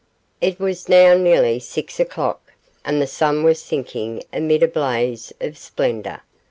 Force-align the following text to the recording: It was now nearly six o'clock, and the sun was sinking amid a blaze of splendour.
It 0.41 0.59
was 0.59 0.89
now 0.89 1.13
nearly 1.13 1.59
six 1.59 1.99
o'clock, 1.99 2.53
and 2.83 2.99
the 2.99 3.05
sun 3.05 3.43
was 3.43 3.61
sinking 3.61 4.23
amid 4.33 4.63
a 4.63 4.67
blaze 4.67 5.31
of 5.39 5.59
splendour. 5.59 6.23